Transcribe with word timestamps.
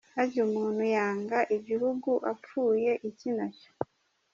Harya 0.15 0.41
umuntu 0.47 0.83
yanga 0.95 1.37
igihugu 1.57 2.09
apfuye 2.31 2.91
iki 3.09 3.29
nacyo? 3.37 3.69